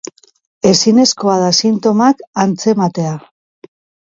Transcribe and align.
Ezinezkoa 0.69 1.35
da 1.41 1.51
sintomak 1.57 2.25
antzematea. 2.45 3.15